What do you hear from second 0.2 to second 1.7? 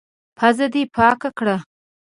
پزه دي پاکه کړه!